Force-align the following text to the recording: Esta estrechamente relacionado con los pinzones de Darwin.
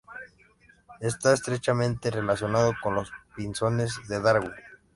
Esta 0.99 1.31
estrechamente 1.31 2.09
relacionado 2.09 2.73
con 2.81 2.95
los 2.95 3.11
pinzones 3.35 3.99
de 4.07 4.19
Darwin. 4.19 4.51